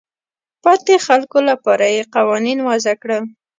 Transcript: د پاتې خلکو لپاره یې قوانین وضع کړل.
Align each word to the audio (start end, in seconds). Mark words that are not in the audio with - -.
د 0.55 0.55
پاتې 0.63 0.95
خلکو 1.07 1.37
لپاره 1.49 1.85
یې 1.95 2.01
قوانین 2.15 2.59
وضع 2.69 2.93
کړل. 3.01 3.23